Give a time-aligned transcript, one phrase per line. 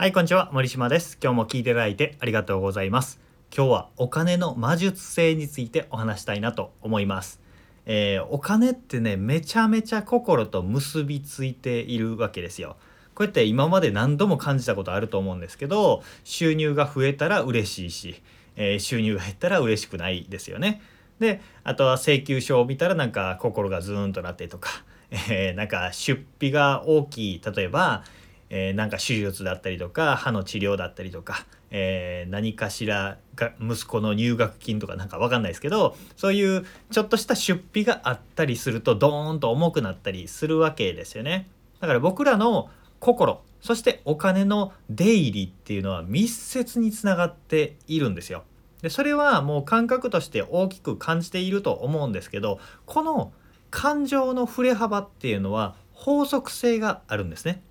[0.00, 0.48] はい、こんにちは。
[0.52, 1.18] 森島です。
[1.20, 3.18] 今日も聞いていただいてありがとうございます。
[3.52, 7.40] 今日はお金の魔術性についてお話したいなと思います。
[7.84, 12.76] えーお金ってね、めちゃめちゃ心と結びついているわけですよ。
[13.16, 18.22] こうやって今まで何度も感じたことあると思うんですけど、収入が増えたら嬉しいし、
[18.54, 20.80] えー収入が減ったら嬉しくないですよね。
[21.18, 28.04] で、あとは請求書を見たらなんか心がズーンとなってとか、えーなんか出費が大きい、例えば、
[28.50, 41.48] えーなんか手術だったりとか歯の治療だったりとか、えー何かしらが息子の入学金とかなんかわかんないですけどそういうちょっとした出費があったりするとドーンと重くなったりするわけですよね。
[41.80, 48.44] だから僕らの心そしてお金の出入りっていうのは密接につながっているんですよ。
[48.82, 53.32] でそれはもう感覚として大きく感じていると思うんですけどこの
[53.70, 57.62] 感情の振れ幅っていうのは法則性があるんですね。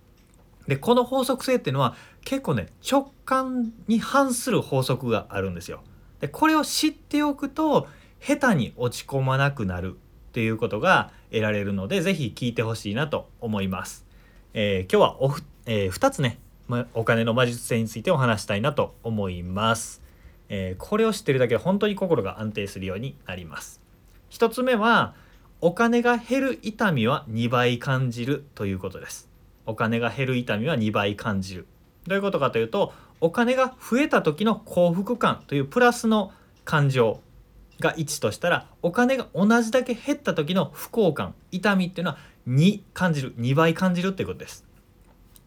[0.68, 5.82] でこの法則性っていうのは結構ね直感に反する法則があるんですよ。
[6.20, 7.88] でこれを知っておくと
[8.20, 14.06] 下手に落ち込まなくなるっていうことが得られるので是非聞いてほしいなと思います。
[14.54, 16.40] えー今日はおふ、え2つね
[16.94, 20.02] お金の魔術性についてお話したいなと思います。
[20.50, 23.82] えーこれを知ってるだけで本当に心が安定するようになります。
[24.32, 25.16] 1つ目は
[25.62, 29.30] お金が減る痛みは2倍感じるということです。
[29.68, 31.68] お金が減る痛みは2倍感じる。
[32.08, 36.32] どういうことかというとお金が増えた時の幸福感というプラスの
[36.64, 37.20] 感情
[37.80, 44.66] が1としたらお金が同じだけ減った時の不幸感痛みっていうのは2感じる2倍感じるっていうことです。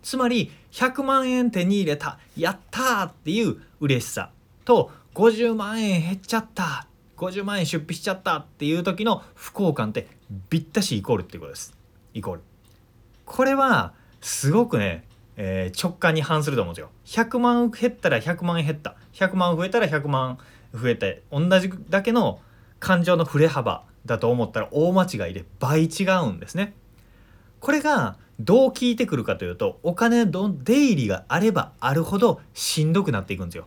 [0.02, 4.30] つまり100万円手に入れたやったっていう嬉しさ
[4.64, 10.08] と50万円減っちゃった50万円出費しちゃったっていう時の不幸感って
[10.48, 11.76] ぴったしイコールっていうことです。
[12.14, 12.42] イコール。
[13.26, 15.04] これはすごくね、
[15.36, 16.90] えー直感に反すると思うんですよ。
[17.24, 20.38] 100万減ったら100万減った100万増えたら100万
[20.74, 22.40] 増えて同じだけの
[22.78, 26.74] 感情の振れ幅だと思ったら大間違いで倍違うんですね。
[27.60, 33.66] これがどう効いてくるかというとお金の出入りがあればあるほどしんどくなっていくんですよ。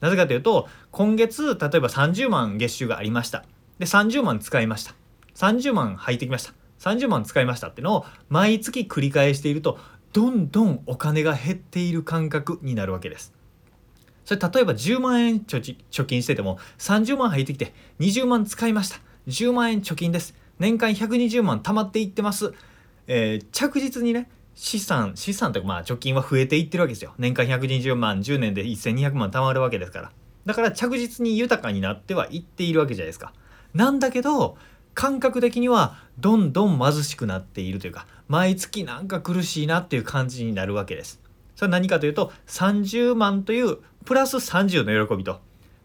[0.00, 3.44] なぜかというと今月例えば30万月収がありました。
[3.78, 4.94] で30万使いました。
[5.34, 6.54] 30万入ってきました。
[6.78, 9.78] 30万使いましたってのを毎月繰り返していると
[10.12, 13.32] どんどんお金が減っている感覚になるわけです。
[14.24, 19.00] それ例えば10万円貯金してても30万入ってきて20万使いました。
[19.26, 20.34] 10万円貯金です。
[20.58, 22.52] 年間120万貯まっていってます、
[23.06, 27.14] えー着実にね資産資産というかまあ貯金は増えていってるわけですよ。
[27.18, 30.12] 年間120万10年で1200万貯まるわけですから。
[30.44, 33.32] だから着実に豊かになってはいっているわけじゃないですか。
[33.74, 34.56] なんだけど
[34.94, 41.20] 感覚的にはどんどん貧しくなっているというか毎月なんか苦しいなっていう感じになるわけです。
[41.54, 43.76] それは何かというと30万という
[44.06, 45.40] プラス30の喜びと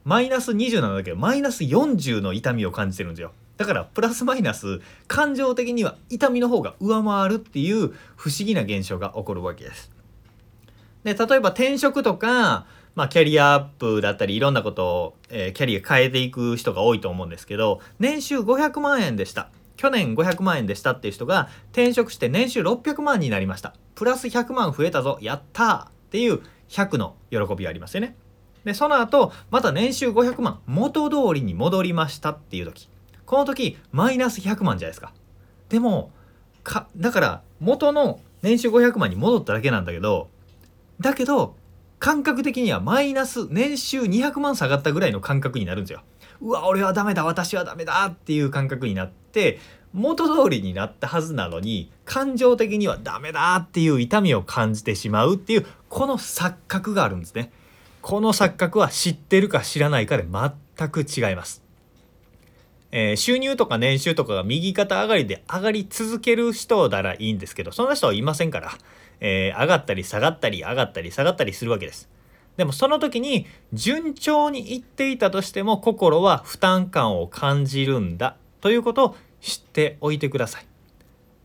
[0.05, 3.33] マイナス20なんだけどマイナス40の痛みを感じてるんですよ。
[3.57, 9.91] だからプラスマイナス感情的には痛みの方が上回るっていう不思議な現象が起こるわけです。
[11.03, 12.65] で例えば転職とか、
[12.95, 19.49] まあ、キャリアアップだったりいろんなことを、えーキャリア変えていく人が多いと思うんですけど年収500万円でした。
[19.77, 23.73] 去年500万円でしたっていう人が転職して年収600万になりました。
[23.95, 25.17] プラス100万増えたぞ。
[25.21, 28.17] やったーっていう100の喜びがありますよね。
[28.65, 32.89] でその後また年収500万元通りに戻りましたっていう時。
[33.25, 35.13] この時マイナス100万じゃないですか。
[35.69, 36.11] でも
[36.63, 40.29] かだから元の年収500万に戻っただけなんだけど
[40.99, 41.55] だけど
[41.99, 46.01] 感覚的にはマイナス年収200万下がったぐらいの感覚になるんですよ。
[46.41, 49.26] うわ俺はダメだ私はダメだっていう感覚になって
[49.93, 57.51] 元通りになったはずなのに感情的にはダメだっていう痛みを感じてしまうっていうこの錯覚があるんですね。
[58.01, 61.63] この錯覚は知ってるか知らないかで全く違います。
[62.91, 68.71] えー収入とか年収とかが右肩上がりで上がり続ける人ならいいんですけどそんな人はいませんから、
[69.19, 72.09] えー上がったり下がったり上がったり下がったりするわけです。
[72.55, 80.65] でもその時に順調にいっていたとしても心は負担感を感じるんだということを知っておいてください。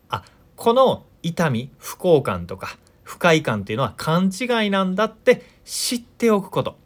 [0.08, 0.24] あ
[0.56, 6.76] この痛み不幸感とか不快感っていうのは勘違いなんだって知っておくこと。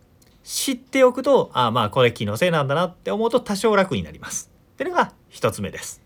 [0.44, 4.50] 知っておくとあまあこれ気のせいなんだなって思うと多少楽になります。
[4.74, 6.02] っていうのが一つ目です、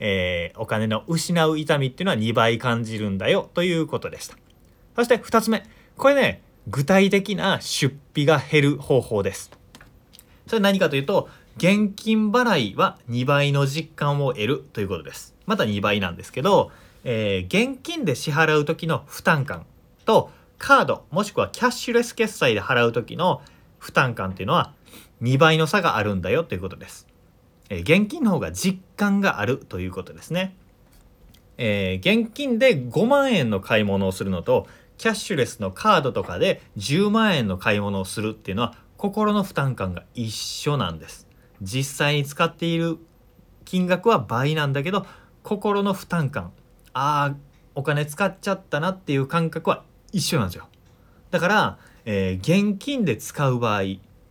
[0.00, 4.36] えーお金の失う痛みっていうのは2倍感じるんだよということでした。
[4.96, 5.64] そして二つ目。
[5.96, 9.50] これね具体的な出費が減る方法です。
[10.46, 16.70] それ何かというと現金払いは2倍の実感を得るということですまた2倍なんですけど、
[17.04, 19.66] えー現金で支払う時の負担感
[20.04, 23.42] とカードもしくはキャッシュレス決済で払う時の
[23.78, 24.72] 負担感っていうのは
[25.22, 27.06] 2倍の差があるんだよということです。
[27.70, 30.54] えー、現金の方が実感があるということですね。
[31.58, 34.66] えー、現金で5万円の買い物をするのと
[34.96, 41.27] キャッシュレスのカードとかで10万円の買い物をするっていうのは心の負担感が一緒なんです。
[41.62, 42.98] 実際に使っている
[43.64, 45.06] 金額は倍なんだけど
[45.42, 46.52] 心の負担感
[46.92, 47.36] ああ
[47.74, 50.68] お金使っちゃったなっていう感覚は一緒なんですよ。
[51.30, 53.82] だから、えー、現金で使う場合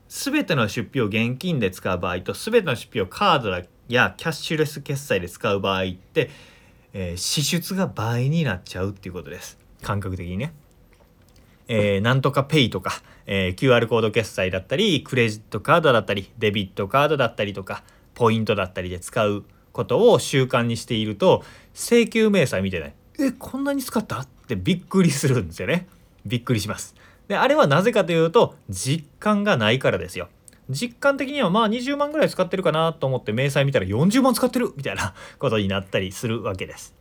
[0.09, 3.51] 全ての出費を現金で使う場合と全ての出費をカード
[3.88, 6.29] やキャッシュレス決済で使う場合って、
[6.94, 10.53] えー、支出が倍になっちゃうっていうことです感覚的にね。
[11.68, 17.84] えー、なんとかペイとか、えー、QR コード決済だったりクレジットカードだったりデビットカードだったりとか
[18.14, 21.44] ポイントだったりで使うことを習慣にしていると
[21.74, 22.94] 請求明細見てない。
[23.19, 24.22] えこんなに使った？
[24.22, 25.88] ってびっくりするんですよね。
[26.25, 26.96] びっくりします。
[27.28, 30.30] であれはなぜかというと実感がないからですよ。
[30.70, 34.74] 実感的にはまあ20万ぐらい使ってるかなと思って明細見たら40万使ってる！
[34.75, 36.96] みたいな ことになったりするわけです。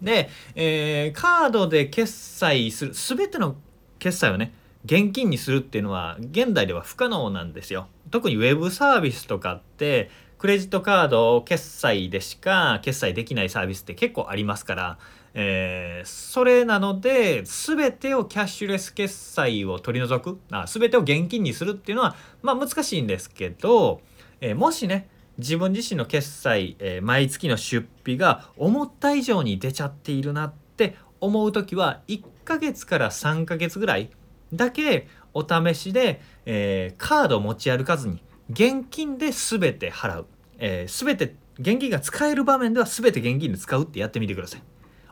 [0.00, 3.56] で、えー、カードで決済する全ての
[4.02, 4.52] 決済をね
[4.84, 7.86] 現金にするっていうのは現代では不可能なんですよ。
[8.10, 14.98] 特にウェブサービスとかってクレジットカード決済でしか決済できないサービスって結構ありますから
[15.34, 24.02] えー、それなので全てをキャッシュレス決済を取り除くあ全てを現金にするっていうのはまあ難しいんですけど、
[24.40, 25.08] えー、もしね
[25.38, 34.10] 自分自身の決済、えー、毎月の出費が思った以上に出ちゃっているなって思う時は1 1ヶ月から3ヶ月ぐらい
[34.52, 40.26] だけお試しで、えー、カードを持ち歩かずに現金で全て払う、
[40.58, 44.62] えー、全て現金が使える場面では全て現金で使うってやってみてください。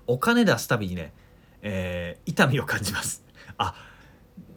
[0.06, 1.12] お金出すたびにね、
[1.62, 3.24] えー、痛みを感じます。
[3.56, 3.74] あ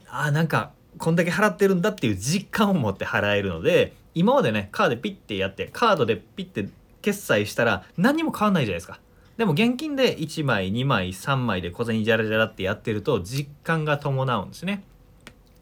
[0.10, 6.70] あなんかこんだけ払ってるんだっていう実感を持って払えるので今までねカードでピッてやってカードでピッて
[7.02, 9.00] 決済したら何も変わんないじゃないですか。
[9.38, 14.84] でも現金で1枚2枚3枚で小銭ジャラジャラってやってると実感が伴うんですね。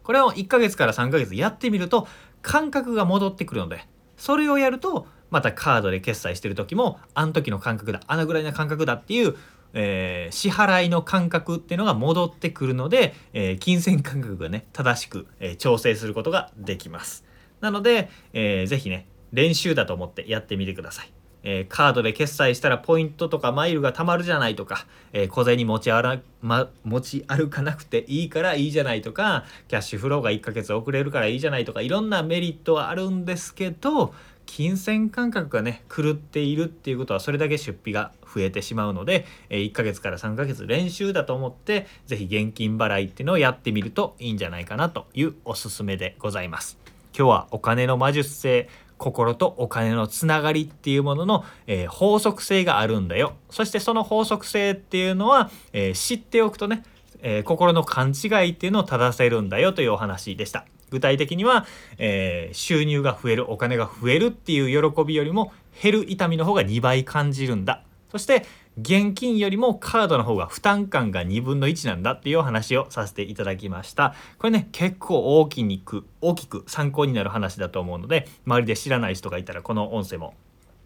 [0.03, 2.07] これを1ヶ月から3ヶ月やってみると
[2.41, 3.85] 感覚が戻ってくるので
[4.17, 9.35] それをやるとまたカードで決済してる時もあの時の感覚だあのぐらいの感覚だっていう
[9.73, 17.23] えー、支払いの感覚っていうのが戻ってくるので、えー、金銭感覚がね正しく、えー、調整することができます。
[17.61, 21.11] なので、えー、ぜひね練習だと思ってやってみてください。
[21.43, 34.13] えー、カードで決済したらポイントとかマイルが貯まるじゃないとか、えー、小銭持ち歩、ま、持ち歩かなくていいからいいじゃないとかキャッシュフローが1ヶ月遅れるからいいじゃないとかいろんなメリットはあるんですけど
[34.45, 46.77] 金銭感覚がね狂っているっていうことはそれだけ出費が増えてしまうので、え1ヶ月から3ヶ月練習だと思って是非現金払いっていうのをやってみるといいんじゃないかなというおすすめでございます。
[47.17, 48.69] 今日はお金の魔術性
[49.01, 56.83] 心とお金のつながりっていうものの、えー、法則性があるんだよそしてその法則性っていうのは、えー、知っておくとね、
[57.21, 60.65] えー、心の勘違いっていうのを正せるんだよというお話でした。
[60.91, 61.65] 具体的には、
[61.99, 67.81] え、収入が増えるお金が増えるっていう喜びよりも減る痛みの方が2倍感じるんだ
[68.11, 68.45] そして
[68.77, 80.33] 現金よりもカードの方が負担感が2分の1なんだっていうお話をさせていただきましたこれね結構大きく大きく参考になる話だと思うので周りで知らない人がいたらこの音声も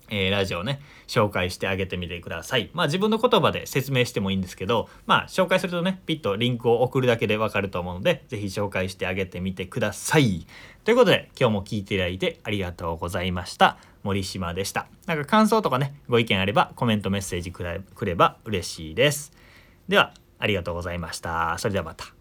[0.10, 2.70] えー、ラジオね紹介してあげてみてください。
[2.74, 10.46] まあ自分の言葉で説明してもいいんですけどまあ紹介するとねピッとリンクを送るだけでわかると思うので是非紹介してあげてみてください。
[10.84, 13.78] ということで今日も聞いていただいてありがとうございました。
[14.06, 14.88] 森島でした。
[15.08, 17.66] なんか感想とかねご意見あればコメントメッセージく
[18.06, 19.34] れば嬉しいです。
[19.90, 21.58] ではありがとうございました。
[21.58, 22.15] それではまた。